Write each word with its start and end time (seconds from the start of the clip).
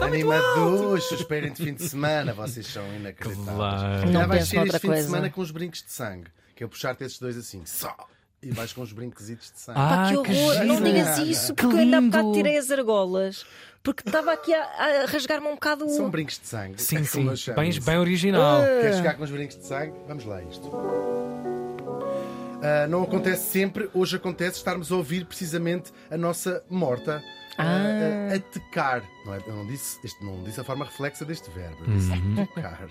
Animadores, 0.00 1.10
esperem 1.12 1.52
de 1.52 1.64
fim 1.64 1.74
de 1.74 1.88
semana, 1.88 2.32
vocês 2.34 2.66
são 2.66 2.84
inacreditáveis. 2.94 3.56
Claro. 3.56 3.98
Já 4.00 4.06
Não 4.06 4.28
vais 4.28 4.40
penso 4.40 4.50
ser 4.50 4.66
este 4.66 4.78
fim 4.78 4.88
de 4.88 4.94
coisa. 4.94 5.02
semana 5.08 5.30
com 5.30 5.40
os 5.40 5.50
brincos 5.50 5.82
de 5.82 5.90
sangue, 5.90 6.30
que 6.54 6.64
é 6.64 6.66
puxar-te 6.66 7.04
esses 7.04 7.18
dois 7.18 7.36
assim, 7.36 7.64
só. 7.64 7.94
E 8.42 8.50
vais 8.50 8.72
com 8.72 8.82
os 8.82 8.92
brinquesitos 8.92 9.52
de 9.52 9.60
sangue. 9.60 9.78
Pá, 9.78 10.04
Ai, 10.06 10.16
que 10.16 10.22
que 10.22 10.32
horror! 10.32 10.64
não 10.64 10.76
giro. 10.78 10.84
digas 10.90 11.18
isso, 11.18 11.54
Que 11.54 11.62
porque 11.62 11.76
eu 11.76 11.80
ainda 11.80 11.98
há 11.98 12.00
bocado 12.00 12.32
tirei 12.32 12.56
as 12.58 12.70
argolas. 12.70 13.46
Porque 13.84 14.02
estava 14.08 14.32
aqui 14.32 14.52
a, 14.54 14.62
a 14.62 15.06
rasgar-me 15.06 15.46
um 15.48 15.54
bocado 15.54 15.88
São 15.90 16.06
o. 16.06 16.10
brincos 16.10 16.38
de 16.38 16.46
sangue. 16.46 16.80
Sim, 16.82 16.98
é 16.98 17.04
sim. 17.04 17.28
Bem, 17.54 17.80
bem 17.80 17.98
original. 17.98 18.60
Queres 18.80 18.96
jogar 18.98 19.14
com 19.14 19.24
os 19.24 19.30
brincos 19.30 19.56
de 19.56 19.64
sangue? 19.66 19.92
Vamos 20.06 20.24
lá 20.24 20.42
isto. 20.42 20.70
Ah, 22.62 22.86
não 22.88 23.02
acontece 23.02 23.50
sempre, 23.50 23.90
hoje 23.92 24.14
acontece 24.16 24.56
estarmos 24.58 24.92
a 24.92 24.96
ouvir 24.96 25.24
precisamente 25.24 25.92
a 26.10 26.16
nossa 26.16 26.62
morta 26.70 27.22
ah, 27.58 28.32
a, 28.32 28.34
a 28.36 28.38
tecar. 28.38 29.02
Não 29.24 29.34
é? 29.34 29.38
Eu 29.46 29.54
não 29.54 29.66
disse, 29.66 29.98
este, 30.04 30.24
não 30.24 30.42
disse 30.42 30.60
a 30.60 30.64
forma 30.64 30.84
reflexa 30.84 31.24
deste 31.24 31.50
verbo, 31.50 31.76
eu 31.86 31.94
disse 31.94 32.10
tocar. 32.54 32.88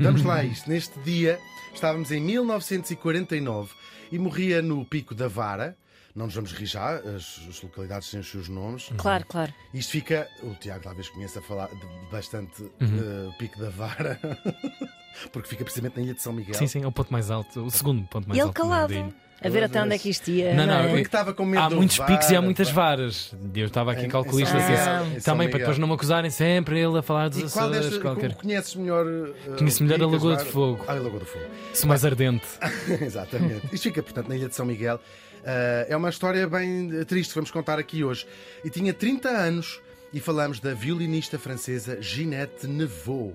Vamos 0.00 0.22
lá 0.22 0.36
a 0.36 0.44
isto. 0.44 0.68
Neste 0.68 0.98
dia 1.00 1.38
estávamos 1.74 2.10
em 2.10 2.20
1949 2.20 3.72
e 4.10 4.18
morria 4.18 4.60
no 4.62 4.84
Pico 4.84 5.14
da 5.14 5.28
Vara. 5.28 5.76
Não 6.14 6.26
nos 6.26 6.34
vamos 6.34 6.52
rir 6.52 6.66
já, 6.66 6.96
as, 6.96 7.40
as 7.48 7.62
localidades 7.62 8.10
têm 8.10 8.18
os 8.18 8.28
seus 8.28 8.48
nomes. 8.48 8.90
Claro, 8.96 9.24
claro. 9.26 9.54
Isto 9.72 9.92
fica. 9.92 10.28
O 10.42 10.54
Tiago 10.56 10.82
talvez 10.82 11.08
conheça 11.08 11.40
falar 11.40 11.68
de 11.68 11.86
bastante 12.10 12.64
eh, 12.80 13.32
Pico 13.38 13.60
da 13.60 13.70
Vara, 13.70 14.18
porque 15.32 15.48
fica 15.48 15.64
precisamente 15.64 15.96
na 15.96 16.02
Ilha 16.02 16.14
de 16.14 16.22
São 16.22 16.32
Miguel. 16.32 16.54
Sim, 16.54 16.66
sim, 16.66 16.82
é 16.82 16.86
o 16.86 16.92
ponto 16.92 17.12
mais 17.12 17.30
alto, 17.30 17.64
o 17.64 17.70
segundo 17.70 18.02
ponto 18.08 18.28
mais 18.28 18.36
E 18.36 18.40
ele 18.40 18.48
alto. 18.48 18.54
calado. 18.54 18.92
ilha. 18.92 19.08
A 19.42 19.48
ver 19.48 19.64
até 19.64 19.82
onde 19.82 19.94
é 19.94 19.98
que 19.98 20.10
isto 20.10 20.30
ia. 20.30 20.52
Não, 20.52 20.66
não, 20.66 20.74
é? 20.74 21.00
Estava 21.00 21.32
com 21.32 21.46
medo 21.46 21.62
Há 21.62 21.70
muitos 21.70 21.96
vara, 21.96 22.12
picos 22.12 22.30
e 22.30 22.36
há 22.36 22.42
muitas 22.42 22.70
varas. 22.70 23.34
Eu 23.54 23.66
estava 23.68 23.92
aqui 23.92 24.02
Em- 24.02 24.04
em 24.04 24.08
calculista 24.10 24.52
São 24.52 24.60
assim, 24.60 24.70
Miguel, 25.00 25.16
em 25.16 25.20
São 25.20 25.32
também 25.32 25.48
para 25.48 25.58
depois 25.60 25.78
não 25.78 25.88
me 25.88 25.94
acusarem 25.94 26.30
sempre 26.30 26.78
ele 26.78 26.98
a 26.98 27.00
falar 27.00 27.30
dos 27.30 27.38
E 27.38 27.42
qual 27.50 27.64
Açores, 27.70 27.80
destas, 27.86 28.02
qualquer. 28.02 28.34
como 28.34 28.42
conheces 28.42 28.74
melhor? 28.74 29.06
eh, 29.06 29.56
Conheço 29.56 29.82
melhor 29.82 30.02
a 30.02 30.06
Lagoa 30.06 30.36
de? 30.36 30.44
Fogo. 30.44 30.84
Ah, 30.86 30.92
a 30.92 30.94
Lagoa 30.96 31.20
do 31.20 31.24
Fogo. 31.24 31.44
Se 31.72 31.86
mais 31.86 32.04
ardente. 32.04 32.44
Exatamente. 33.00 33.62
Isto 33.72 33.84
fica, 33.84 34.02
portanto, 34.02 34.28
na 34.28 34.36
Ilha 34.36 34.48
de 34.48 34.54
São 34.54 34.66
Miguel. 34.66 35.00
Ah, 35.42 35.86
é 35.88 35.96
uma 35.96 36.10
história 36.10 36.46
bem 36.46 36.90
eh, 37.00 37.04
triste 37.06 37.30
que 37.30 37.34
vamos 37.36 37.50
contar 37.50 37.78
aqui 37.78 38.04
hoje. 38.04 38.26
E 38.62 38.68
tinha 38.68 38.92
30 38.92 39.30
anos 39.30 39.80
e 40.12 40.20
falamos 40.20 40.60
da 40.60 40.74
violinista 40.74 41.38
francesa 41.38 41.96
Ginette 42.02 42.66
Neveu. 42.66 43.34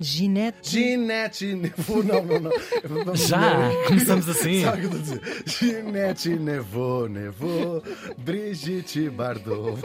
Ginete. 0.00 0.70
Ginette 0.70 1.54
Neveu, 1.54 2.02
não, 2.02 2.24
não, 2.24 3.04
não. 3.04 3.14
Já, 3.14 3.68
começamos 3.86 4.26
assim. 4.28 4.62
Sabe 4.62 4.86
o 4.86 4.90
que 4.90 4.96
eu 4.96 5.00
estou 5.00 5.14
a 5.14 5.20
dizer? 5.20 5.42
Ginette 5.46 6.30
Neveu, 6.30 7.06
Neveu, 7.06 7.82
Brigitte 8.16 9.10
Bardot. 9.10 9.82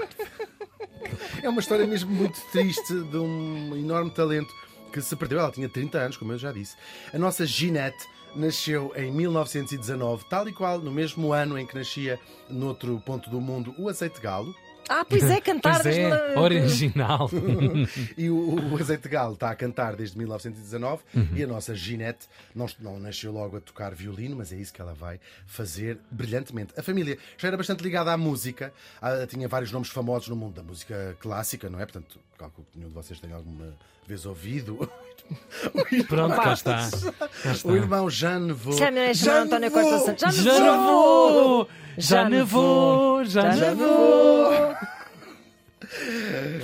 É 1.43 1.49
uma 1.49 1.59
história 1.59 1.86
mesmo 1.86 2.11
muito 2.11 2.39
triste 2.52 2.93
de 2.93 3.17
um 3.17 3.75
enorme 3.75 4.09
talento 4.11 4.52
que 4.93 5.02
se 5.02 5.16
perdeu. 5.17 5.39
Ela 5.39 5.52
tinha 5.52 5.67
30 5.67 5.97
anos, 5.97 6.17
como 6.17 6.31
eu 6.31 6.38
já 6.38 6.52
disse. 6.52 6.75
A 7.13 7.17
nossa 7.19 7.45
Ginette 7.45 8.08
nasceu 8.36 8.93
em 8.95 9.11
1919, 9.11 10.25
tal 10.30 10.47
e 10.47 10.53
qual 10.53 10.80
no 10.80 10.91
mesmo 10.91 11.33
ano 11.33 11.58
em 11.58 11.66
que 11.66 11.75
nascia 11.75 12.19
noutro 12.49 13.02
ponto 13.05 13.30
do 13.30 13.41
mundo 13.41 13.75
o 13.77 13.89
azeite 13.89 14.19
galo. 14.21 14.55
Ah, 14.88 15.03
pois 15.03 15.23
é, 15.23 15.41
cantar 15.41 15.81
Pois 15.81 15.97
é, 15.97 16.09
desde- 16.09 16.39
original. 16.39 17.30
E 18.17 18.30
o, 18.30 18.73
o 18.73 18.78
Azeite 18.80 19.08
Galo 19.09 19.33
está 19.33 19.50
a 19.50 19.55
cantar 19.55 19.95
desde 19.95 20.17
1919 20.17 21.03
Uhum. 21.14 21.27
e 21.36 21.44
a 21.44 21.47
nossa 21.47 21.73
Ginette 21.75 22.27
não, 22.53 22.66
não 22.80 23.00
nasceu 23.00 23.31
logo 23.31 23.58
a 23.58 23.61
tocar 23.61 23.94
violino, 23.95 24.36
mas 24.36 24.52
é 24.53 24.55
isso 24.58 24.73
que 24.73 24.81
ela 24.81 24.94
vai 24.94 25.19
fazer 25.45 25.97
brilhantemente. 26.11 26.73
A 26.77 26.83
família 26.83 27.17
já 27.37 27.48
era 27.48 27.58
bastante 27.58 27.82
ligada 27.83 28.11
à 28.11 28.17
música, 28.17 28.73
ah, 29.02 29.26
tinha 29.27 29.48
vários 29.48 29.71
nomes 29.71 29.89
famosos 29.89 30.27
no 30.30 30.36
mundo 30.36 30.55
da 30.55 30.64
música 30.64 31.15
clássica, 31.20 31.70
não 31.70 31.80
é? 31.80 31.86
Portanto, 31.86 32.20
calculo 32.37 32.67
que 32.71 32.77
nenhum 32.77 32.89
de 32.89 32.95
vocês 32.95 33.20
tenha 33.20 33.36
alguma 33.36 33.73
vez 34.08 34.26
ouvido. 34.26 34.89
Pronto, 36.08 36.36
cá 36.36 36.53
está. 36.53 36.89
Cá 37.43 37.52
está. 37.52 37.69
O 37.69 37.75
irmão 37.75 38.09
Jean 38.09 38.39
Neveu. 38.39 38.73
Se 38.73 38.83
é 38.83 38.91
melhor 38.91 39.09
é 39.09 39.13
chamar 39.13 39.41
António 39.41 39.71
Costa 39.71 39.99
Santos. 39.99 40.36
Já 40.36 40.53
Já 40.53 40.59
nevou! 40.59 41.69
Já 41.97 42.30
nevou! 42.30 43.25
Já 43.25 43.52
Já 43.52 43.69
nevou! 43.69 44.75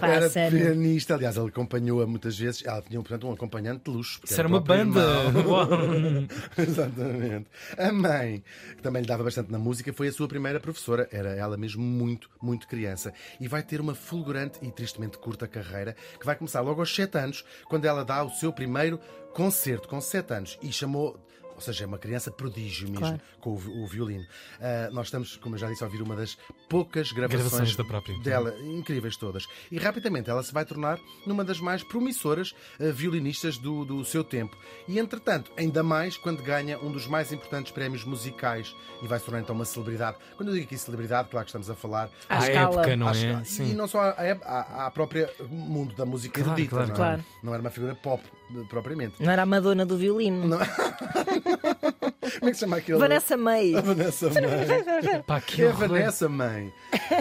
Era 0.08 0.30
pianista, 0.30 1.16
aliás, 1.16 1.38
ele 1.38 1.48
acompanhou-a 1.48 2.08
muitas 2.08 2.38
vezes. 2.38 2.64
Ela 2.66 2.82
tinha, 2.82 3.00
portanto, 3.00 3.28
um 3.28 3.32
acompanhante 3.32 3.84
de 3.86 3.92
luxo. 3.92 4.20
Isso 4.24 4.40
era 4.40 4.48
o 4.48 4.52
uma 4.52 4.60
banda! 4.60 5.02
Exatamente. 6.58 7.48
A 7.78 7.92
mãe, 7.92 8.44
que 8.76 8.82
também 8.82 9.02
lhe 9.02 9.08
dava 9.08 9.24
bastante 9.24 9.52
na 9.52 9.60
música, 9.60 9.92
foi 9.94 10.08
a 10.08 10.12
sua 10.12 10.28
primeira 10.28 10.60
professora. 10.60 11.08
Era 11.12 11.30
ela 11.30 11.58
mesmo 11.58 11.84
muito, 11.84 12.30
muito 12.42 12.68
criança. 12.68 13.14
E 13.40 13.48
vai 13.48 13.64
ter 13.64 13.82
uma 13.82 13.96
fulgurante 13.96 14.60
e 14.62 14.72
tristemente 14.72 15.18
curta 15.18 15.48
carreira 15.48 15.96
que 16.20 16.26
vai 16.26 16.36
começar 16.36 16.62
logo 16.62 16.80
aos 16.80 16.94
7 16.94 17.18
anos, 17.18 17.46
quando 17.66 17.86
ela 17.86 18.04
dá 18.04 18.24
o 18.24 18.30
seu 18.30 18.52
primeiro 18.52 19.00
concerto, 19.34 19.88
com 19.88 20.00
7 20.02 20.34
anos. 20.34 20.60
E 20.62 20.72
chamou. 20.72 21.20
Ou 21.62 21.66
seja, 21.74 21.84
é 21.84 21.88
uma 21.88 21.98
criança 22.00 22.32
prodígio 22.32 22.88
mesmo 22.90 23.00
Claro. 23.06 23.22
com 23.40 23.52
o, 23.52 23.84
o 23.84 23.88
violino. 23.88 24.26
Ah, 24.60 24.90
nós 24.92 25.08
estamos, 25.08 25.36
como 25.38 25.56
eu 25.56 25.60
já 25.60 25.68
disse, 25.68 25.84
a 25.84 25.86
ouvir 25.88 26.02
uma 26.02 26.16
das 26.16 26.38
poucas 26.68 27.12
gravações, 27.12 27.44
Gravações 27.50 27.76
da 27.76 27.84
própria. 27.86 28.18
dela, 28.20 28.56
incríveis 28.62 29.16
todas. 29.16 29.46
E 29.72 29.78
rapidamente 29.78 30.30
ela 30.30 30.42
se 30.44 30.52
vai 30.54 30.66
tornar 30.66 31.00
numa 31.26 31.44
das 31.44 31.60
mais 31.60 31.84
promissoras 31.84 32.54
ah, 32.80 32.92
violinistas 32.92 33.58
do, 33.58 33.86
do 33.86 34.04
seu 34.04 34.24
tempo. 34.24 34.58
E 34.88 34.98
entretanto, 35.00 35.52
ainda 35.56 35.84
mais 35.84 36.18
quando 36.18 36.42
ganha 36.42 36.80
um 36.80 36.92
dos 36.92 37.06
mais 37.08 37.32
importantes 37.32 37.72
prémios 37.72 38.04
musicais 38.04 38.76
e 39.04 39.08
vai 39.08 39.20
se 39.20 39.26
tornar 39.26 39.42
então 39.42 39.56
uma 39.56 39.66
celebridade. 39.66 40.18
Quando 40.36 40.50
eu 40.50 40.54
digo 40.56 40.66
aqui 40.66 40.78
celebridade, 40.78 41.30
claro 41.30 41.46
que 41.46 41.50
estamos 41.50 41.70
a 41.70 41.76
falar. 41.76 42.10
À 42.28 42.46
época, 42.48 42.96
não 42.96 43.08
à 43.08 43.12
é? 43.12 43.14
escala- 43.14 43.42
E 43.42 43.46
Sim. 43.46 43.74
não 43.76 43.88
só 43.88 44.02
à, 44.02 44.16
à, 44.44 44.86
à 44.88 44.92
própria 44.92 45.30
mundo 45.50 45.94
da 45.96 46.06
música 46.06 46.42
Claro, 46.42 46.58
erudita, 46.60 46.76
claro, 46.76 46.88
não, 46.88 46.94
é? 46.94 46.98
claro. 46.98 47.24
não 47.44 47.54
era 47.54 47.62
uma 47.62 47.70
figura 47.70 47.94
pop 47.96 48.24
eh, 48.56 48.64
propriamente. 48.70 49.16
Não 49.24 49.32
era 49.32 49.44
a 49.44 49.46
Madonna 49.46 49.86
do 49.86 49.98
violino. 49.98 50.58
Como 51.58 52.48
é 52.48 52.52
que 52.52 52.54
se 52.54 52.60
chama 52.60 52.78
aquele? 52.78 52.98
Vanessa 53.00 53.38
May. 53.38 53.76
A 53.76 53.82
Vanessa 53.82 54.30
Mãe. 54.30 55.22
Pá, 55.26 55.42
que 55.42 55.64
É 55.64 55.70
a. 55.70 55.72
Vanessa 55.74 56.30
Mãe. 56.30 56.74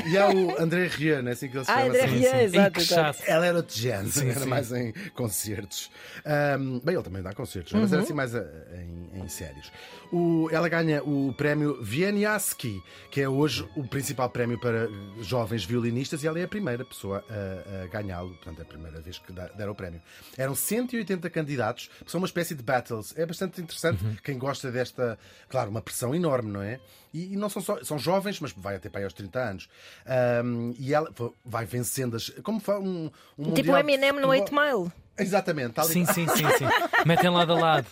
E 0.07 0.17
há 0.19 0.29
o 0.29 0.61
André 0.61 0.87
Rieu, 0.87 1.27
é 1.27 1.31
assim 1.31 1.49
que 1.49 1.57
ele 1.57 1.65
se 1.65 1.71
Ah, 1.71 1.75
chama. 1.79 1.89
André 1.89 2.03
assim. 2.05 2.25
Ei, 2.25 2.45
exato. 2.45 2.81
exato. 2.81 3.23
Ela 3.27 3.47
era 3.47 3.63
de 3.63 3.75
jazz, 3.81 4.15
Sim, 4.15 4.31
era 4.31 4.41
sim. 4.41 4.49
mais 4.49 4.73
em 4.73 4.93
concertos. 5.15 5.91
Ahm, 6.25 6.81
bem, 6.85 6.95
ele 6.95 7.03
também 7.05 7.23
dá 7.23 7.33
concertos, 7.33 7.73
mas 7.73 7.91
Uhum. 7.91 7.95
era 7.97 8.03
assim 8.05 8.13
mais 8.15 8.35
a- 8.35 8.45
em, 8.75 9.00
em 9.13 9.29
sérios. 9.29 9.71
O- 10.13 10.49
ela 10.53 10.69
ganha 10.69 11.03
o 11.03 11.33
prémio 11.37 11.79
Wieniawski, 11.83 12.83
que 13.11 13.21
é 13.21 13.29
hoje 13.29 13.69
o 13.77 13.87
principal 13.87 14.29
prémio 14.31 14.59
para 14.61 14.89
jovens 15.21 15.65
violinistas, 15.65 16.23
e 16.23 16.27
ela 16.27 16.39
é 16.39 16.45
a 16.45 16.49
primeira 16.49 16.85
pessoa 16.85 17.25
a, 17.29 17.85
a 17.85 17.87
ganhá-lo, 17.89 18.31
portanto, 18.37 18.59
é 18.61 18.63
a 18.63 18.65
primeira 18.67 19.01
vez 19.01 19.19
que 19.19 19.33
deram 19.33 19.73
o 19.73 19.75
prémio. 19.75 20.01
Eram 20.37 20.55
180 20.55 21.29
candidatos, 21.31 21.91
que 22.05 22.11
são 22.11 22.21
uma 22.21 22.27
espécie 22.27 22.55
de 22.55 22.63
battles. 22.63 23.13
É 23.17 23.27
bastante 23.27 23.61
interessante 23.61 24.05
Uhum. 24.05 24.17
quem 24.23 24.39
gosta 24.39 24.71
desta, 24.71 25.19
claro, 25.49 25.71
uma 25.71 25.83
pressão 25.83 26.15
enorme, 26.15 26.51
não 26.51 26.63
é? 26.63 26.79
E, 27.13 27.33
e 27.33 27.37
não 27.37 27.49
são 27.49 27.61
só, 27.61 27.83
são 27.83 27.99
jovens, 27.99 28.39
mas 28.41 28.53
vai 28.53 28.77
até 28.77 28.89
para 28.89 29.01
aí 29.01 29.05
aos 29.05 29.13
30 29.13 29.39
anos. 29.41 29.69
Ahm, 30.07 30.73
e 30.79 30.95
ela 30.95 31.13
vai 31.45 31.65
vencendo 31.67 32.17
as. 32.17 32.31
Como 32.43 32.61
foi 32.61 32.79
um, 32.79 33.11
um 33.37 33.53
Tipo 33.53 33.71
o 33.73 33.75
de 33.75 33.81
Eminem 33.81 34.13
no 34.13 34.21
futebol. 34.29 34.31
8 34.31 34.55
Mile. 34.55 34.93
Exatamente, 35.23 35.81
e 35.81 35.85
Sim, 35.85 36.05
sim, 36.07 36.27
sim, 36.29 36.45
sim. 36.59 36.67
Metem 37.07 37.31
lado 37.31 37.53
a 37.53 37.59
lado. 37.59 37.87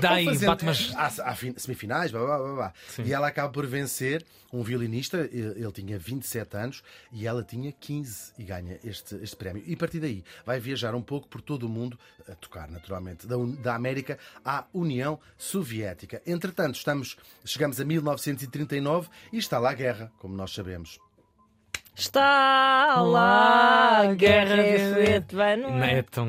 Daí, 0.00 0.24
fazendo- 0.26 0.46
bate 0.50 0.64
mas 0.64 0.92
há, 0.94 1.30
há 1.30 1.34
fin- 1.34 1.54
semifinais, 1.56 2.10
blá, 2.10 2.20
blá, 2.24 2.38
blá, 2.38 2.54
blá. 2.54 2.72
e 3.04 3.12
ela 3.12 3.28
acaba 3.28 3.50
por 3.52 3.66
vencer 3.66 4.24
um 4.52 4.62
violinista. 4.62 5.18
Ele, 5.32 5.62
ele 5.62 5.72
tinha 5.72 5.98
27 5.98 6.56
anos 6.56 6.82
e 7.10 7.26
ela 7.26 7.42
tinha 7.42 7.72
15 7.72 8.32
e 8.38 8.44
ganha 8.44 8.78
este, 8.84 9.14
este 9.16 9.34
prémio. 9.36 9.62
E 9.66 9.74
a 9.74 9.76
partir 9.76 10.00
daí 10.00 10.24
vai 10.44 10.60
viajar 10.60 10.94
um 10.94 11.02
pouco 11.02 11.26
por 11.28 11.40
todo 11.40 11.64
o 11.64 11.68
mundo, 11.68 11.98
a 12.28 12.34
tocar 12.34 12.68
naturalmente, 12.70 13.26
da, 13.26 13.36
da 13.62 13.74
América 13.74 14.18
à 14.44 14.64
União 14.72 15.18
Soviética. 15.38 16.22
Entretanto, 16.26 16.76
estamos, 16.76 17.16
chegamos 17.44 17.80
a 17.80 17.84
1939 17.84 19.08
e 19.32 19.38
está 19.38 19.58
lá 19.58 19.70
a 19.70 19.74
guerra, 19.74 20.12
como 20.18 20.34
nós 20.36 20.52
sabemos. 20.52 20.98
Está 21.94 23.00
lá, 23.02 23.98
a 23.98 24.14
guerra. 24.14 24.56
Vai, 25.32 25.56
não 25.56 25.70
Não 25.78 25.84
é? 25.84 25.98
é 25.98 26.02
tão. 26.02 26.28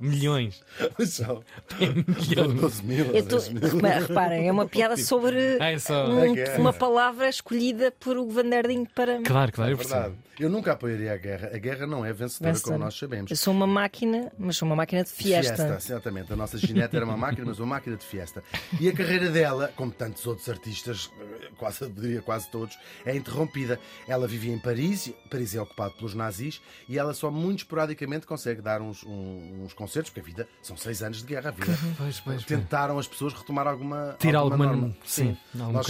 Milhões. 0.00 0.62
Mas 0.98 1.10
são 1.10 1.42
Milhões. 1.80 2.54
12 2.60 2.82
mil, 2.84 3.04
Eu 3.06 3.22
tô- 3.26 3.36
10 3.36 3.48
mil. 3.48 3.62
Repara- 3.68 3.98
Reparem, 4.00 4.48
é 4.48 4.52
uma 4.52 4.66
piada 4.66 4.96
sobre 4.96 5.58
Ah, 5.60 5.70
é 5.72 5.78
só. 5.78 6.06
um- 6.08 6.22
A 6.30 6.34
guerra. 6.34 6.58
uma 6.60 6.72
palavra 6.72 7.28
escolhida 7.28 7.92
por 7.98 8.16
o 8.16 8.28
Van 8.28 8.48
der 8.48 8.66
Ding 8.68 8.84
para. 8.94 9.20
Claro, 9.22 9.52
claro, 9.52 9.70
É 9.70 9.74
eu 9.74 9.76
verdade. 9.76 10.14
Eu 10.38 10.48
nunca 10.48 10.70
apoiaria 10.70 11.12
a 11.12 11.16
guerra. 11.16 11.50
A 11.52 11.58
guerra 11.58 11.84
não 11.84 12.04
é 12.04 12.12
vencedora, 12.12 12.52
Vencedora. 12.52 12.74
como 12.76 12.84
nós 12.84 12.96
sabemos. 12.96 13.28
Eu 13.28 13.36
sou 13.36 13.52
uma 13.52 13.66
máquina, 13.66 14.30
mas 14.38 14.56
sou 14.56 14.66
uma 14.68 14.76
máquina 14.76 15.02
de 15.02 15.10
fiesta. 15.10 15.76
exatamente. 15.76 16.32
A 16.32 16.36
nossa 16.36 16.56
Ginete 16.56 16.94
era 16.94 17.04
uma 17.04 17.16
máquina, 17.16 17.44
mas 17.46 17.58
uma 17.58 17.66
máquina 17.66 17.96
de 17.96 18.04
fiesta. 18.04 18.44
E 18.80 18.88
a 18.88 18.92
carreira 18.92 19.30
dela, 19.30 19.72
como 19.74 19.90
tantos 19.90 20.24
outros 20.28 20.48
artistas, 20.48 21.10
eh, 21.20 21.48
quase, 21.58 21.88
diria 21.90 22.22
quase 22.22 22.48
todos, 22.50 22.78
é 23.04 23.16
interrompida. 23.16 23.80
Ela 24.06 24.28
vivia 24.28 24.54
em 24.54 24.60
Paris, 24.60 25.12
Paris 25.28 25.56
é 25.56 25.60
ocupado 25.60 25.94
pelos 25.94 26.14
nazis, 26.14 26.60
e 26.88 26.96
ela 26.96 27.12
só 27.14 27.32
muito 27.32 27.58
esporadicamente 27.58 28.24
consegue 28.24 28.62
dar 28.62 28.80
uns, 28.80 29.02
um- 29.02 29.64
uns 29.64 29.72
concertos, 29.88 30.10
porque 30.10 30.20
a 30.20 30.24
vida 30.24 30.48
são 30.62 30.76
seis 30.76 31.02
anos 31.02 31.18
de 31.18 31.24
guerra. 31.24 31.48
A 31.48 31.52
vida. 31.52 31.66
Pois, 31.66 31.96
pois, 31.96 32.20
pois. 32.20 32.44
Tentaram 32.44 32.98
as 32.98 33.06
pessoas 33.08 33.32
retomar 33.32 33.66
alguma. 33.66 34.16
Tirar 34.18 34.40
alguma- 34.40 34.66
norma. 34.66 34.96
sim, 35.04 35.36
alguma 35.54 35.72
Nós 35.72 35.86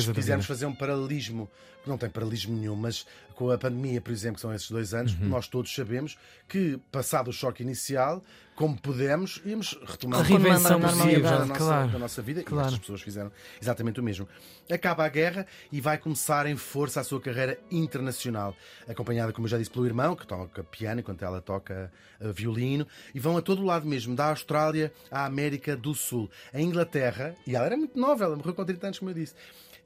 vida. 0.46 0.46
fazer 0.46 0.66
um 0.66 0.74
paralelismo, 0.74 1.50
que 1.82 1.88
não 1.90 1.98
tem 1.98 2.08
paralelismo 2.08 2.56
nenhum, 2.56 2.76
mas 2.76 3.06
com 3.38 3.52
a 3.52 3.56
pandemia, 3.56 4.00
por 4.00 4.10
exemplo, 4.10 4.34
que 4.34 4.40
são 4.40 4.52
esses 4.52 4.68
dois 4.68 4.92
anos, 4.92 5.16
nós 5.20 5.46
todos 5.46 5.72
sabemos 5.72 6.18
que, 6.48 6.76
passado 6.90 7.28
o 7.28 7.32
choque 7.32 7.62
inicial, 7.62 8.20
como 8.56 8.76
pudemos, 8.76 9.40
íamos 9.46 9.78
retomar 9.86 10.18
A 10.18 10.22
a 10.24 10.26
possível, 10.26 11.22
da 11.22 11.44
nossa, 11.46 11.54
claro. 11.54 11.88
da 11.92 11.98
nossa 12.00 12.20
vida 12.20 12.40
e 12.40 12.42
Claro. 12.42 12.64
estas 12.66 12.80
pessoas 12.80 13.00
fizeram 13.00 13.30
exatamente 13.62 14.00
o 14.00 14.02
mesmo. 14.02 14.28
Acaba 14.68 15.04
a 15.04 15.08
guerra 15.08 15.46
e 15.70 15.80
vai 15.80 15.98
começar 15.98 16.46
em 16.46 16.56
força 16.56 17.00
a 17.00 17.04
sua 17.04 17.20
carreira 17.20 17.60
internacional, 17.70 18.56
acompanhada, 18.88 19.32
como 19.32 19.46
eu 19.46 19.50
já 19.50 19.56
disse, 19.56 19.70
pelo 19.70 19.86
irmão, 19.86 20.16
que 20.16 20.26
toca 20.26 20.64
piano 20.64 20.98
enquanto 20.98 21.24
ela 21.24 21.40
toca 21.40 21.92
eh, 22.20 22.32
violino, 22.32 22.88
e 23.14 23.20
vão 23.20 23.36
a 23.36 23.40
todo 23.40 23.62
o 23.62 23.64
lado 23.64 23.86
mesmo, 23.86 24.16
da 24.16 24.30
Austrália 24.30 24.92
à 25.12 25.24
América 25.26 25.76
do 25.76 25.94
Sul. 25.94 26.28
A 26.52 26.60
Inglaterra, 26.60 27.36
e 27.46 27.54
ela 27.54 27.66
era 27.66 27.76
muito 27.76 27.96
nova, 27.96 28.24
ela 28.24 28.34
morreu 28.34 28.52
com 28.52 28.64
30 28.64 28.86
anos, 28.88 28.98
como 28.98 29.12
eu 29.12 29.14
disse. 29.14 29.34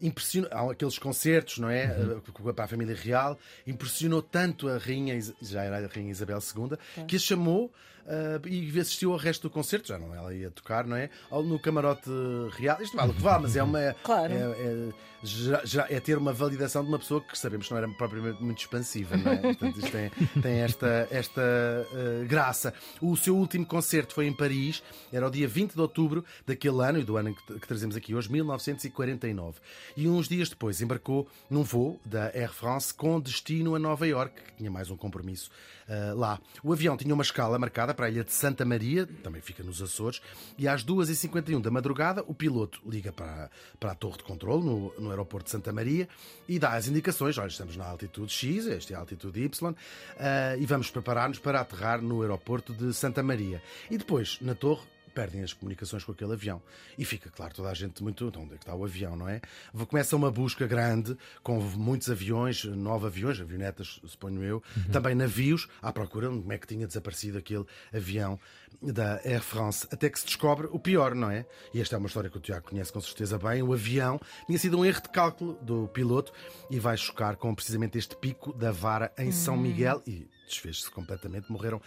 Impressionou, 0.02 0.50
há 0.52 0.72
aqueles 0.72 0.98
concertos, 0.98 1.58
não 1.58 1.70
é? 1.70 1.84
Eh, 1.84 2.52
Para 2.52 2.64
a 2.64 2.68
família 2.68 2.94
real, 2.94 3.38
impressionou 3.66 4.20
tanto 4.20 4.68
a 4.68 4.76
rainha, 4.76 5.18
já 5.40 5.62
era 5.62 5.78
a 5.78 5.86
rainha 5.88 6.10
Isabel 6.10 6.38
II, 6.40 7.06
que 7.06 7.16
a 7.16 7.18
chamou 7.18 7.72
eh, 8.06 8.40
e 8.46 8.80
assistiu 8.80 9.12
ao 9.12 9.18
resto 9.18 9.42
do 9.42 9.50
concerto, 9.50 9.88
já 9.88 9.98
não 9.98 10.14
ela 10.14 10.34
ia 10.34 10.50
tocar, 10.50 10.86
não 10.86 10.96
é? 10.96 11.10
No 11.30 11.58
camarote 11.58 12.10
real. 12.56 12.80
Isto 12.82 12.96
vale 12.96 13.10
o 13.12 13.14
que 13.14 13.22
vale, 13.22 13.42
mas 13.42 13.56
é 13.56 13.62
uma. 13.62 13.94
Claro. 14.02 14.32
É, 14.32 14.36
é- 14.38 14.88
já- 15.24 15.64
já 15.64 15.86
é 15.88 16.00
ter 16.00 16.18
uma 16.18 16.32
validação 16.32 16.82
de 16.82 16.88
uma 16.88 16.98
pessoa 16.98 17.20
que 17.20 17.38
sabemos 17.38 17.66
que 17.68 17.72
não 17.72 17.78
era 17.78 17.88
propriamente 17.90 18.42
muito 18.42 18.58
expansiva, 18.58 19.16
não 19.16 19.30
é? 19.30 19.36
Portanto, 19.54 19.78
isto 19.78 19.90
tem, 19.92 20.10
tem 20.42 20.54
esta, 20.62 21.06
esta 21.12 21.40
eh, 21.40 22.24
graça. 22.26 22.74
O 23.00 23.16
seu 23.16 23.36
último 23.36 23.64
concerto 23.64 24.14
foi 24.14 24.26
em 24.26 24.32
Paris, 24.32 24.82
era 25.12 25.24
o 25.24 25.30
dia 25.30 25.46
20 25.46 25.74
de 25.74 25.80
outubro 25.80 26.24
daquele 26.44 26.82
ano 26.82 26.98
e 26.98 27.04
do 27.04 27.16
ano 27.16 27.32
que, 27.36 27.54
que 27.60 27.68
trazemos 27.68 27.94
aqui 27.94 28.16
hoje, 28.16 28.32
1949. 28.32 29.60
E 29.96 30.08
uns 30.08 30.28
dias 30.28 30.48
depois 30.48 30.80
embarcou 30.82 31.28
num 31.48 31.62
voo 31.62 32.00
da 32.04 32.24
Air 32.34 32.52
France 32.52 32.92
com 32.92 33.20
destino 33.20 33.76
a 33.76 33.78
Nova 33.78 34.06
York, 34.08 34.34
que 34.42 34.54
tinha 34.56 34.70
mais 34.72 34.90
um 34.90 34.96
compromisso 34.96 35.50
eh, 35.88 36.12
lá. 36.16 36.40
O 36.64 36.72
avião 36.72 36.96
tinha 36.96 37.14
uma 37.14 37.22
escala 37.22 37.58
marcada 37.60 37.91
para 37.94 38.06
a 38.06 38.10
ilha 38.10 38.24
de 38.24 38.32
Santa 38.32 38.64
Maria, 38.64 39.06
também 39.22 39.40
fica 39.40 39.62
nos 39.62 39.82
Açores, 39.82 40.20
e 40.58 40.68
às 40.68 40.84
2h51 40.84 41.60
da 41.60 41.70
madrugada 41.70 42.24
o 42.26 42.34
piloto 42.34 42.80
liga 42.86 43.12
para, 43.12 43.50
para 43.78 43.92
a 43.92 43.94
torre 43.94 44.18
de 44.18 44.24
controle 44.24 44.64
no, 44.64 44.94
no 44.98 45.10
aeroporto 45.10 45.46
de 45.46 45.50
Santa 45.50 45.72
Maria 45.72 46.08
e 46.48 46.58
dá 46.58 46.72
as 46.74 46.88
indicações: 46.88 47.38
olha, 47.38 47.48
estamos 47.48 47.76
na 47.76 47.86
altitude 47.86 48.32
X, 48.32 48.66
esta 48.66 48.92
é 48.92 48.96
a 48.96 49.00
altitude 49.00 49.42
Y, 49.42 49.74
eh, 50.18 50.56
e 50.60 50.66
vamos 50.66 50.90
preparar-nos 50.90 51.38
para 51.38 51.60
aterrar 51.60 52.00
no 52.00 52.22
aeroporto 52.22 52.72
de 52.72 52.92
Santa 52.94 53.22
Maria. 53.22 53.62
E 53.90 53.98
depois, 53.98 54.38
na 54.40 54.54
torre, 54.54 54.82
perdem 55.12 55.42
as 55.42 55.52
comunicações 55.52 56.04
com 56.04 56.12
aquele 56.12 56.32
avião. 56.32 56.62
E 56.98 57.04
fica, 57.04 57.30
claro, 57.30 57.54
toda 57.54 57.70
a 57.70 57.74
gente 57.74 58.02
muito. 58.02 58.26
Então, 58.26 58.42
onde 58.42 58.54
é 58.54 58.56
que 58.56 58.64
está 58.64 58.74
o 58.74 58.84
avião, 58.84 59.16
não 59.16 59.28
é? 59.28 59.40
Começa 59.88 60.16
uma 60.16 60.30
busca 60.30 60.66
grande, 60.66 61.16
com 61.42 61.60
muitos 61.60 62.10
aviões, 62.10 62.64
nove 62.64 63.06
aviões, 63.06 63.40
avionetas, 63.40 64.00
suponho 64.06 64.42
eu, 64.42 64.62
também 64.90 65.14
navios, 65.14 65.68
à 65.80 65.92
procura 65.92 66.28
de 66.28 66.38
como 66.38 66.52
é 66.52 66.58
que 66.58 66.66
tinha 66.66 66.86
desaparecido 66.86 67.38
aquele 67.38 67.64
avião 67.92 68.38
da 68.80 69.20
Air 69.24 69.42
France. 69.42 69.86
Até 69.90 70.08
que 70.08 70.18
se 70.18 70.26
descobre 70.26 70.68
o 70.70 70.78
pior, 70.78 71.14
não 71.14 71.30
é? 71.30 71.46
E 71.72 71.80
esta 71.80 71.96
é 71.96 71.98
uma 71.98 72.06
história 72.06 72.30
que 72.30 72.36
o 72.36 72.40
Tiago 72.40 72.68
conhece 72.68 72.92
com 72.92 73.00
certeza 73.00 73.38
bem. 73.38 73.62
O 73.62 73.72
avião 73.72 74.20
tinha 74.46 74.58
sido 74.58 74.78
um 74.78 74.84
erro 74.84 75.02
de 75.02 75.08
cálculo 75.10 75.58
do 75.62 75.88
piloto 75.88 76.32
e 76.70 76.78
vai 76.78 76.96
chocar 76.96 77.36
com 77.36 77.54
precisamente 77.54 77.98
este 77.98 78.16
pico 78.16 78.52
da 78.52 78.72
vara 78.72 79.12
em 79.18 79.30
São 79.30 79.56
Miguel 79.56 80.02
e 80.06 80.28
desfez-se 80.52 80.90
completamente. 80.90 81.50
Morreram 81.50 81.80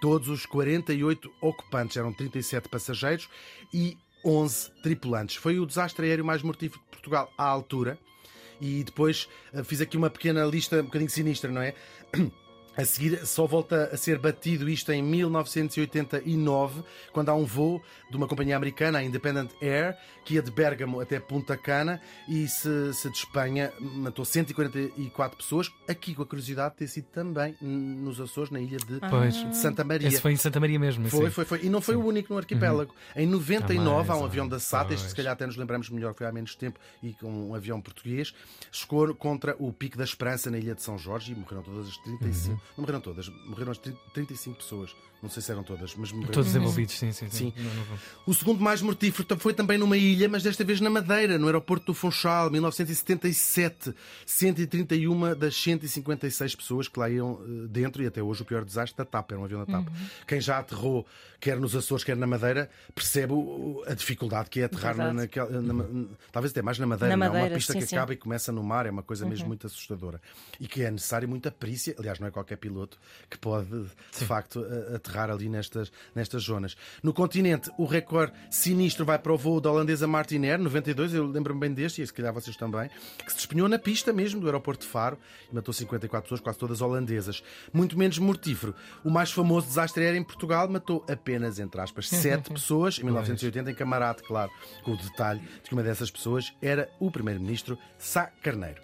todos 0.00 0.28
os 0.28 0.46
48 0.46 1.30
ocupantes, 1.40 1.96
eram 1.96 2.12
37 2.12 2.68
passageiros 2.68 3.28
e 3.72 3.96
11 4.24 4.70
tripulantes. 4.82 5.36
Foi 5.36 5.58
o 5.58 5.66
desastre 5.66 6.06
aéreo 6.06 6.24
mais 6.24 6.42
mortífero 6.42 6.80
de 6.82 6.88
Portugal 6.90 7.32
à 7.36 7.44
altura. 7.44 7.98
E 8.60 8.84
depois 8.84 9.28
eh, 9.52 9.64
fiz 9.64 9.80
aqui 9.80 9.96
uma 9.96 10.08
pequena 10.08 10.44
lista 10.44 10.80
um 10.80 10.84
bocadinho 10.84 11.10
sinistra, 11.10 11.50
não 11.50 11.60
é? 11.60 11.74
A 12.76 12.84
seguir, 12.84 13.26
só 13.26 13.46
volta 13.46 13.90
a 13.92 13.96
ser 13.96 14.18
batido 14.18 14.68
isto 14.68 14.90
em 14.92 15.02
1989, 15.02 16.82
quando 17.12 17.28
há 17.28 17.34
um 17.34 17.44
voo 17.44 17.82
de 18.10 18.16
uma 18.16 18.26
companhia 18.26 18.56
americana, 18.56 18.98
a 18.98 19.04
Independent 19.04 19.50
Air, 19.60 19.96
que 20.24 20.34
ia 20.34 20.42
de 20.42 20.50
Bérgamo 20.50 21.00
até 21.00 21.20
Punta 21.20 21.56
Cana 21.56 22.00
e 22.28 22.48
se, 22.48 22.94
se 22.94 23.10
de 23.10 23.16
Espanha 23.18 23.72
matou 23.80 24.24
144 24.24 25.36
pessoas. 25.36 25.70
Aqui, 25.86 26.14
com 26.14 26.22
a 26.22 26.26
curiosidade 26.26 26.72
de 26.72 26.78
ter 26.78 26.86
sido 26.88 27.06
também 27.06 27.56
nos 27.60 28.20
Açores, 28.20 28.50
na 28.50 28.60
ilha 28.60 28.78
de, 28.78 29.00
Pois. 29.10 29.34
de 29.34 29.56
Santa 29.56 29.84
Maria. 29.84 30.08
Esse 30.08 30.20
foi 30.20 30.32
em 30.32 30.36
Santa 30.36 30.58
Maria 30.58 30.78
mesmo. 30.78 31.08
Foi, 31.08 31.26
sim. 31.26 31.30
foi, 31.30 31.44
foi. 31.44 31.60
E 31.64 31.68
não 31.68 31.80
foi 31.80 31.96
o 31.96 32.04
único 32.04 32.32
no 32.32 32.38
arquipélago. 32.38 32.94
Em 33.14 33.26
99 33.26 34.10
há 34.10 34.16
um 34.16 34.24
avião 34.24 34.48
da 34.48 34.58
SAT, 34.58 34.92
este 34.92 35.08
se 35.08 35.14
calhar 35.14 35.32
até 35.32 35.46
nos 35.46 35.56
lembramos 35.56 35.90
melhor, 35.90 36.14
foi 36.14 36.26
há 36.26 36.32
menos 36.32 36.54
tempo, 36.54 36.78
e 37.02 37.12
com 37.12 37.50
um 37.50 37.54
avião 37.54 37.80
português, 37.80 38.34
chegou 38.70 39.14
contra 39.14 39.54
o 39.58 39.72
Pico 39.72 39.98
da 39.98 40.04
Esperança 40.04 40.50
na 40.50 40.58
ilha 40.58 40.74
de 40.74 40.82
São 40.82 40.96
Jorge 40.96 41.32
e 41.32 41.34
morreram 41.34 41.62
todas 41.62 41.88
as 41.88 41.96
35. 41.98 42.52
Uhum. 42.52 42.61
Não 42.76 42.82
morreram 42.82 43.00
todas, 43.00 43.28
morreram 43.46 43.72
as 43.72 43.78
30 43.78 43.98
35 44.14 44.56
pessoas. 44.56 44.94
Não 45.22 45.30
sei 45.30 45.40
se 45.40 45.52
eram 45.52 45.62
todas, 45.62 45.94
mas 45.94 46.10
morreram. 46.10 46.32
Todos 46.34 46.54
envolvidos, 46.56 46.98
sim, 46.98 47.12
sim. 47.12 47.28
Sim. 47.30 47.52
Não, 47.56 47.72
não 47.74 47.84
vou. 47.84 47.98
O 48.26 48.34
segundo 48.34 48.60
mais 48.60 48.82
mortífero 48.82 49.38
foi 49.38 49.54
também 49.54 49.78
numa 49.78 49.96
ilha, 49.96 50.28
mas 50.28 50.42
desta 50.42 50.64
vez 50.64 50.80
na 50.80 50.90
Madeira, 50.90 51.38
no 51.38 51.46
aeroporto 51.46 51.86
do 51.86 51.94
Funchal, 51.94 52.50
1977. 52.50 53.94
131 54.26 55.34
das 55.36 55.54
156 55.56 56.54
pessoas 56.56 56.88
que 56.88 56.98
lá 56.98 57.08
iam 57.08 57.40
eh, 57.44 57.68
dentro, 57.68 58.02
e 58.02 58.06
até 58.06 58.22
hoje 58.22 58.42
o 58.42 58.44
pior 58.44 58.64
desastre 58.64 58.96
da 58.96 59.04
TAP, 59.04 59.30
era 59.32 59.40
um 59.40 59.44
avião 59.44 59.60
da 59.64 59.66
TAP. 59.66 59.86
Quem 60.26 60.40
já 60.40 60.58
aterrou, 60.58 61.06
quer 61.40 61.58
nos 61.58 61.74
Açores, 61.76 62.02
quer 62.04 62.16
na 62.16 62.26
Madeira, 62.26 62.68
percebe 62.94 63.32
o- 63.32 63.82
a 63.86 63.94
dificuldade 63.94 64.50
que 64.50 64.60
é 64.60 64.64
aterrar 64.64 64.96
na, 64.96 65.12
naquela. 65.12 65.50
na- 65.60 65.84
talvez 66.30 66.50
até 66.52 66.62
mais 66.62 66.78
na 66.78 66.86
Madeira, 66.86 67.16
Na 67.16 67.16
não 67.16 67.26
é? 67.26 67.28
uma 67.28 67.34
Madeira, 67.38 67.56
pista 67.56 67.72
sim, 67.74 67.78
que 67.80 67.86
sim. 67.86 67.96
acaba 67.96 68.12
e 68.12 68.16
começa 68.16 68.50
no 68.52 68.62
mar, 68.62 68.86
é 68.86 68.90
uma 68.90 69.02
coisa 69.02 69.24
mesmo 69.26 69.46
muito 69.46 69.66
assustadora. 69.66 70.20
E 70.58 70.66
que 70.66 70.82
é 70.82 70.90
necessário 70.90 71.28
muita 71.28 71.50
perícia, 71.50 71.94
aliás, 71.98 72.18
não 72.18 72.26
é 72.26 72.30
qualquer 72.30 72.51
piloto 72.56 72.98
que 73.30 73.38
pode, 73.38 73.68
de 73.68 74.24
facto, 74.24 74.64
a- 74.64 74.96
aterrar 74.96 75.30
ali 75.30 75.48
nestas, 75.48 75.90
nestas 76.14 76.42
zonas. 76.42 76.76
No 77.02 77.12
continente, 77.12 77.70
o 77.78 77.84
recorde 77.84 78.32
sinistro 78.50 79.04
vai 79.04 79.18
para 79.18 79.32
o 79.32 79.36
voo 79.38 79.60
da 79.60 79.70
holandesa 79.70 80.06
Martin 80.06 80.44
Air, 80.44 80.58
92, 80.58 81.14
eu 81.14 81.26
lembro-me 81.26 81.60
bem 81.60 81.72
deste, 81.72 82.02
e 82.02 82.06
se 82.06 82.12
calhar 82.12 82.32
vocês 82.32 82.56
também, 82.56 82.88
que 83.24 83.30
se 83.30 83.36
despenhou 83.38 83.68
na 83.68 83.78
pista 83.78 84.12
mesmo 84.12 84.40
do 84.40 84.46
aeroporto 84.46 84.84
de 84.86 84.90
Faro 84.92 85.18
e 85.50 85.54
matou 85.54 85.72
54 85.72 86.24
pessoas, 86.24 86.40
quase 86.40 86.58
todas 86.58 86.80
holandesas. 86.80 87.42
Muito 87.72 87.98
menos 87.98 88.18
mortífero. 88.18 88.74
O 89.04 89.10
mais 89.10 89.32
famoso 89.32 89.66
desastre 89.66 90.04
aéreo 90.04 90.18
em 90.20 90.24
Portugal 90.24 90.68
matou 90.68 91.04
apenas, 91.08 91.58
entre 91.58 91.80
aspas, 91.80 92.08
7 92.10 92.50
pessoas 92.52 92.98
em 92.98 93.04
1980 93.04 93.70
em 93.70 93.74
Camarate, 93.74 94.22
claro, 94.22 94.50
com 94.82 94.92
o 94.92 94.96
detalhe 94.96 95.40
de 95.40 95.68
que 95.68 95.72
uma 95.74 95.82
dessas 95.82 96.10
pessoas 96.10 96.52
era 96.60 96.88
o 97.00 97.10
primeiro-ministro 97.10 97.78
Sá 97.98 98.26
Carneiro. 98.42 98.80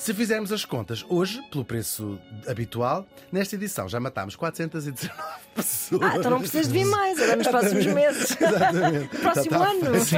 Se 0.00 0.14
fizermos 0.14 0.50
as 0.50 0.64
contas, 0.64 1.04
hoje, 1.10 1.42
pelo 1.50 1.62
preço 1.62 2.18
habitual, 2.48 3.06
nesta 3.30 3.54
edição 3.54 3.86
já 3.86 4.00
matámos 4.00 4.34
419 4.34 5.12
pessoas. 5.54 6.02
Ah, 6.02 6.16
então 6.16 6.30
não 6.30 6.38
precisas 6.38 6.68
de 6.68 6.72
vir 6.72 6.86
mais, 6.86 7.20
agora 7.20 7.36
nos 7.36 7.48
próximos 7.48 7.84
meses. 7.84 8.30
Exatamente. 8.40 9.08
Próximo 9.20 9.56
está 9.56 9.70
ano. 9.70 10.00
Sim. 10.00 10.16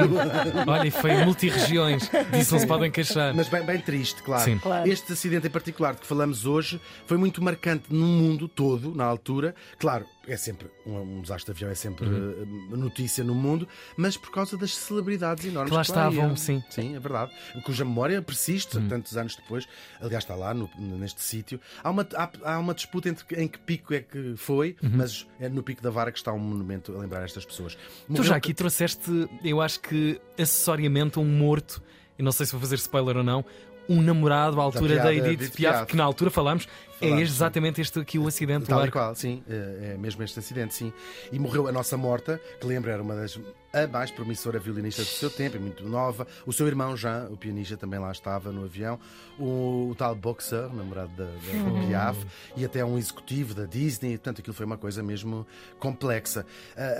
Olha, 0.65 0.87
e 0.87 0.89
foi 0.89 1.25
multi-regiões. 1.25 2.09
Disso 2.31 2.53
não 2.53 2.61
se 2.61 2.65
podem 2.65 2.89
queixar. 2.89 3.33
Mas 3.33 3.49
bem, 3.49 3.61
bem 3.65 3.81
triste, 3.81 4.23
claro. 4.23 4.45
Sim. 4.45 4.57
Claro. 4.57 4.89
Este 4.89 5.11
acidente 5.11 5.47
em 5.47 5.51
particular 5.51 5.95
de 5.95 5.99
que 5.99 6.07
falamos 6.07 6.45
hoje 6.45 6.79
foi 7.05 7.17
muito 7.17 7.43
marcante 7.43 7.93
no 7.93 8.07
mundo 8.07 8.47
todo, 8.47 8.95
na 8.95 9.03
altura. 9.03 9.53
Claro, 9.77 10.05
é 10.27 10.37
sempre 10.37 10.67
um, 10.85 10.97
um 10.99 11.21
desastre 11.21 11.53
de 11.53 11.57
avião, 11.57 11.71
é 11.71 11.75
sempre 11.75 12.05
Uhum. 12.07 12.67
eh, 12.71 12.75
notícia 12.77 13.23
no 13.23 13.35
mundo, 13.35 13.67
mas 13.97 14.15
por 14.15 14.31
causa 14.31 14.55
das 14.57 14.73
celebridades 14.75 15.43
enormes 15.45 15.69
Que 15.69 15.75
lá 15.75 15.81
estavam, 15.81 16.27
iam. 16.29 16.35
sim. 16.35 16.55
Uhum. 16.55 16.63
Sim, 16.69 16.95
é 16.95 16.99
verdade. 16.99 17.31
Cuja 17.63 17.83
memória 17.83 18.21
persiste 18.21 18.79
tantos 18.87 19.17
anos 19.17 19.35
depois. 19.35 19.67
Aliás, 19.99 20.23
está 20.23 20.33
lá 20.35 20.53
no- 20.53 20.69
neste 20.77 21.21
sítio. 21.21 21.59
Há 21.83 21.89
uma, 21.89 22.07
há, 22.15 22.29
há 22.53 22.59
uma 22.59 22.73
disputa 22.73 23.09
entre 23.09 23.41
em 23.41 23.47
que 23.47 23.59
pico 23.59 23.93
é 23.93 23.99
que 24.01 24.35
foi, 24.37 24.75
Uhum. 24.81 24.91
mas 24.93 25.27
é 25.39 25.49
no 25.49 25.61
pico 25.61 25.81
da 25.81 25.89
vara 25.89 26.11
que 26.11 26.17
está 26.17 26.31
um 26.31 26.39
monumento 26.39 26.95
a 26.95 26.99
lembrar 26.99 27.23
estas 27.23 27.43
pessoas. 27.45 27.75
Tu 27.75 27.79
Morreu- 28.09 28.23
já 28.23 28.35
aqui 28.35 28.53
trouxeste, 28.53 29.29
eu 29.43 29.59
acho 29.61 29.79
que 29.81 30.19
acessoriamente 30.39 31.19
um 31.19 31.25
morto, 31.25 31.81
e 32.17 32.23
não 32.23 32.31
sei 32.31 32.45
se 32.45 32.51
vou 32.51 32.61
fazer 32.61 32.75
spoiler 32.75 33.17
ou 33.17 33.23
não, 33.23 33.43
um 33.89 34.01
namorado 34.01 34.61
à 34.61 34.63
altura 34.63 34.95
da, 34.95 35.01
piada 35.01 35.13
Edith 35.13 35.41
Edith 35.41 35.55
Piaf. 35.57 35.85
que 35.87 35.97
na 35.97 36.03
altura 36.05 36.31
falámos 36.31 36.67
É 37.01 37.09
exatamente 37.19 37.81
este 37.81 37.99
aqui 37.99 38.17
o 38.17 38.27
acidente, 38.27 38.67
Tal 38.67 38.85
e 38.85 38.91
qual, 38.91 39.15
sim, 39.15 39.43
é 39.49 39.93
é 39.93 39.97
mesmo 39.97 40.23
este 40.23 40.39
acidente, 40.39 40.73
sim. 40.73 40.93
E 41.31 41.39
morreu 41.39 41.67
a 41.67 41.71
nossa 41.71 41.97
morta, 41.97 42.39
que 42.59 42.65
lembro 42.65 42.89
era 42.89 43.01
uma 43.01 43.15
das 43.15 43.37
a 43.73 43.87
mais 43.87 44.11
promissora 44.11 44.59
violinista 44.59 45.01
do 45.01 45.07
seu 45.07 45.31
tempo, 45.31 45.57
e 45.57 45.59
muito 45.59 45.83
nova. 45.83 46.27
O 46.45 46.53
seu 46.53 46.67
irmão 46.67 46.95
Jean, 46.95 47.27
o 47.31 47.35
pianista, 47.35 47.75
também 47.75 47.99
lá 47.99 48.11
estava 48.11 48.51
no 48.51 48.65
avião. 48.65 48.99
O, 49.39 49.89
o 49.89 49.95
tal 49.97 50.13
Boxer, 50.13 50.71
namorado 50.71 51.11
da, 51.17 51.25
da 51.25 51.87
Piaf, 51.87 52.23
e 52.55 52.63
até 52.63 52.85
um 52.85 52.99
executivo 52.99 53.55
da 53.55 53.65
Disney. 53.65 54.11
Portanto, 54.11 54.41
aquilo 54.41 54.53
foi 54.53 54.67
uma 54.67 54.77
coisa 54.77 55.01
mesmo 55.01 55.47
complexa. 55.79 56.45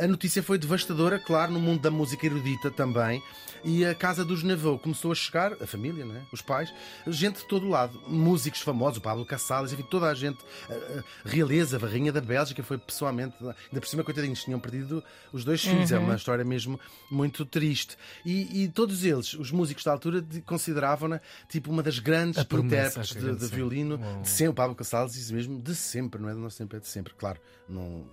A 0.02 0.08
notícia 0.08 0.42
foi 0.42 0.58
devastadora, 0.58 1.20
claro, 1.20 1.52
no 1.52 1.60
mundo 1.60 1.80
da 1.80 1.92
música 1.92 2.26
erudita 2.26 2.72
também. 2.72 3.22
E 3.64 3.86
a 3.86 3.94
casa 3.94 4.26
dos 4.26 4.42
Neveu 4.42 4.78
começou 4.80 5.12
a 5.12 5.16
chegar, 5.16 5.54
a 5.62 5.68
família, 5.68 6.04
não 6.04 6.16
é? 6.16 6.22
os 6.34 6.42
pais, 6.42 6.74
gente 7.08 7.40
de 7.40 7.46
todo 7.46 7.66
o 7.66 7.70
lado, 7.70 8.02
músicos 8.08 8.62
famosos, 8.62 8.98
o 8.98 9.02
Pablo 9.02 9.26
Casales, 9.26 9.72
enfim, 9.72 9.83
toda 9.84 10.08
a 10.08 10.14
gente, 10.14 10.40
a, 10.70 10.74
a 10.74 11.30
realeza, 11.30 11.78
a 11.78 11.80
rainha 11.88 12.12
da 12.12 12.22
Bélgica, 12.22 12.64
foi 12.64 12.78
pessoalmente, 12.78 13.36
ainda 13.42 13.80
por 13.82 13.88
cima, 13.88 14.04
coitadinhos, 14.04 14.44
tinham 14.44 14.60
perdido 14.60 15.04
os 15.32 15.44
dois 15.44 15.62
filhos, 15.64 15.92
é 15.92 15.98
uma 16.00 16.16
história 16.16 16.44
mesmo 16.46 16.80
muito 17.12 17.46
triste. 17.46 17.98
E, 18.26 18.64
e 18.64 18.68
todos 18.68 19.04
eles, 19.04 19.34
os 19.34 19.52
músicos 19.52 19.84
da 19.84 19.92
altura, 19.92 20.22
de- 20.22 20.42
consideravam-na 20.42 21.20
tipo 21.50 21.72
uma 21.72 21.84
das 21.84 22.00
grandes 22.00 22.38
A 22.40 22.42
intérpretes 22.42 23.12
que 23.12 23.20
de, 23.20 23.26
grande 23.26 23.40
de 23.48 23.56
violino, 23.56 24.00
Uau. 24.00 24.22
de 24.22 24.30
sempre, 24.30 24.52
o 24.52 24.54
Pablo 24.56 24.76
Casales 24.76 25.14
diz 25.14 25.30
mesmo, 25.32 25.60
de 25.62 25.76
sempre, 25.76 26.22
não 26.22 26.30
é 26.30 26.34
do 26.34 26.40
nosso 26.40 26.58
tempo, 26.58 26.76
é 26.76 26.80
de 26.80 26.88
sempre, 26.88 27.14
claro, 27.14 27.40
não 27.68 28.06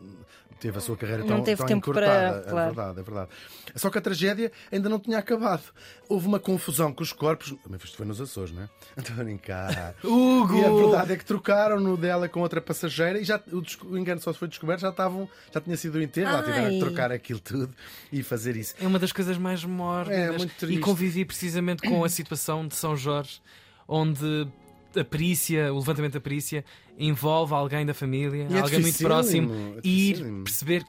teve 0.58 0.76
a 0.76 0.80
sua 0.80 0.94
carreira 0.96 1.22
Não 1.22 1.28
tão, 1.36 1.42
teve 1.42 1.56
tão 1.58 1.66
tempo 1.66 1.92
para- 1.92 2.06
encurtada, 2.06 2.38
é 2.46 2.50
claro. 2.50 2.74
verdade, 2.74 3.00
é 3.00 3.02
verdade. 3.02 3.30
Só 3.76 3.88
que 3.88 3.96
a 3.96 4.00
tragédia 4.00 4.52
ainda 4.70 4.88
não 4.90 4.98
tinha 4.98 5.16
acabado. 5.18 5.62
Houve 6.08 6.26
uma 6.26 6.38
confusão 6.38 6.92
com 6.92 7.02
os 7.02 7.12
corpos. 7.14 7.54
Mas 7.68 7.82
isto 7.82 7.96
foi 7.96 8.04
nos 8.04 8.20
Açores, 8.20 8.52
não 8.52 8.62
é? 8.64 8.68
Estou 8.98 9.14
a 9.20 9.24
brincar. 9.24 9.94
Hugo! 10.04 10.56
E 10.58 10.64
a 10.64 10.70
verdade 10.70 11.12
é 11.12 11.16
que 11.16 11.24
trocaram-no 11.60 11.96
dela 11.96 12.28
com 12.28 12.40
outra 12.40 12.60
passageira 12.60 13.20
e 13.20 13.24
já 13.24 13.40
o, 13.52 13.96
engano 13.98 14.20
só 14.20 14.32
foi 14.32 14.48
descoberto, 14.48 14.80
já 14.80 14.88
estavam, 14.90 15.28
já 15.52 15.60
tinha 15.60 15.76
sido 15.76 15.96
o 15.96 16.02
enterro, 16.02 16.32
lá 16.32 16.42
tiveram 16.42 16.70
que 16.70 16.78
trocar 16.78 17.12
aquilo 17.12 17.40
tudo 17.40 17.70
e 18.12 18.22
fazer 18.22 18.56
isso. 18.56 18.74
É 18.80 18.86
uma 18.86 18.98
das 18.98 19.12
coisas 19.12 19.36
mais 19.36 19.62
É, 19.62 19.66
mórbidas. 19.66 20.36
muito 20.36 20.70
e 20.70 20.78
convivi 20.78 21.24
precisamente 21.24 21.82
com 21.86 22.04
a 22.04 22.08
situação 22.08 22.66
de 22.66 22.74
São 22.74 22.96
Jorge, 22.96 23.40
onde 23.86 24.48
a 24.96 25.04
perícia, 25.04 25.72
o 25.72 25.78
levantamento 25.78 26.14
da 26.14 26.20
perícia, 26.20 26.64
envolve 26.98 27.54
alguém 27.54 27.84
da 27.84 27.94
família, 27.94 28.46
é 28.50 28.60
alguém 28.60 28.80
muito 28.80 28.98
próximo, 28.98 29.52
é 29.76 29.80
e 29.84 30.10
ir 30.10 30.42
perceber 30.42 30.82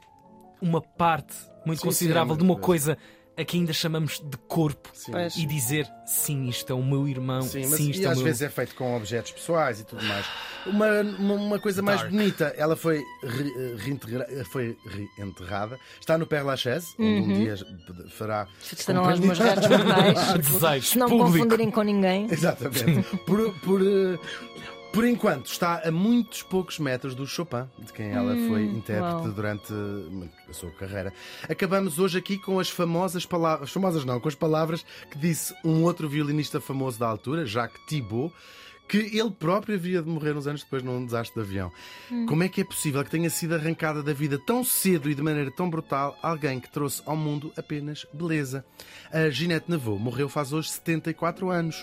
uma 0.60 0.80
parte 0.80 1.34
muito 1.64 1.80
Sim, 1.80 1.86
considerável 1.86 2.34
sim, 2.34 2.38
de 2.38 2.44
uma 2.44 2.56
coisa 2.56 2.98
a 3.36 3.44
que 3.44 3.56
ainda 3.56 3.72
chamamos 3.72 4.20
de 4.20 4.36
corpo 4.46 4.90
Sim. 4.92 5.12
E 5.38 5.46
dizer 5.46 5.88
sim, 6.06 6.48
isto 6.48 6.70
é 6.72 6.76
o 6.76 6.82
meu 6.84 7.08
irmão, 7.08 7.42
Sim, 7.42 7.62
sim, 7.64 7.70
mas 7.70 7.80
isto 7.80 8.02
e 8.02 8.04
é 8.04 8.08
às 8.08 8.16
meu. 8.18 8.24
vezes 8.26 8.42
é 8.42 8.48
feito 8.50 8.74
com 8.74 8.94
objetos 8.96 9.32
pessoais 9.32 9.80
e 9.80 9.84
tudo 9.84 10.02
mais. 10.04 10.26
Uma, 10.66 10.86
uma, 11.00 11.34
uma 11.34 11.58
coisa 11.58 11.82
mais 11.82 12.00
Dark. 12.00 12.12
bonita, 12.12 12.54
ela 12.56 12.76
foi, 12.76 13.02
re- 13.22 13.52
eh, 13.56 13.74
reintegra- 13.78 14.26
foi 14.52 14.76
reenterrada. 15.16 15.78
Está 15.98 16.16
no 16.18 16.26
Père 16.26 16.44
Lachaise, 16.44 16.94
onde 16.98 17.32
um 17.32 17.38
dia 17.44 17.54
fará. 18.10 18.46
Estarão 18.70 19.02
lá 19.02 19.14
os 19.14 19.20
meus 19.20 19.38
mortais. 19.40 20.86
Se 20.88 20.98
não 20.98 21.08
me 21.08 21.16
público. 21.18 21.34
confundirem 21.38 21.70
com 21.70 21.82
ninguém. 21.82 22.26
Exatamente. 22.30 23.16
por, 23.26 23.52
por, 23.60 23.80
eh, 23.82 24.18
por 24.92 25.06
enquanto, 25.06 25.46
está 25.46 25.80
a 25.84 25.90
muitos 25.90 26.42
poucos 26.42 26.78
metros 26.78 27.14
do 27.14 27.26
Chopin, 27.26 27.64
de 27.78 27.92
quem 27.92 28.10
ela 28.10 28.34
foi 28.48 28.64
intérprete 28.64 29.26
uau. 29.26 29.32
durante 29.32 29.72
a 30.48 30.52
sua 30.52 30.70
carreira. 30.72 31.12
Acabamos 31.48 31.98
hoje 31.98 32.18
aqui 32.18 32.36
com 32.36 32.60
as 32.60 32.68
famosas 32.68 33.24
palavras, 33.24 33.70
famosas 33.70 34.04
não, 34.04 34.20
com 34.20 34.28
as 34.28 34.34
palavras 34.34 34.84
que 35.10 35.18
disse 35.18 35.54
um 35.64 35.82
outro 35.84 36.08
violinista 36.08 36.60
famoso 36.60 36.98
da 36.98 37.06
altura, 37.08 37.46
Jacques 37.46 37.80
Thibault, 37.86 38.34
que 38.86 38.98
ele 38.98 39.30
próprio 39.30 39.76
havia 39.76 40.02
de 40.02 40.08
morrer 40.10 40.36
uns 40.36 40.46
anos 40.46 40.62
depois 40.62 40.82
num 40.82 41.06
desastre 41.06 41.34
de 41.34 41.48
avião. 41.48 41.72
Como 42.28 42.42
é 42.42 42.48
que 42.48 42.60
é 42.60 42.64
possível 42.64 43.02
que 43.02 43.10
tenha 43.10 43.30
sido 43.30 43.54
arrancada 43.54 44.02
da 44.02 44.12
vida 44.12 44.38
tão 44.38 44.62
cedo 44.62 45.08
e 45.08 45.14
de 45.14 45.22
maneira 45.22 45.50
tão 45.50 45.70
brutal 45.70 46.18
alguém 46.22 46.60
que 46.60 46.70
trouxe 46.70 47.00
ao 47.06 47.16
mundo 47.16 47.50
apenas 47.56 48.06
beleza? 48.12 48.62
A 49.10 49.30
Ginette 49.30 49.70
Neveu 49.70 49.98
morreu 49.98 50.28
faz 50.28 50.52
hoje 50.52 50.68
74 50.68 51.48
anos. 51.48 51.82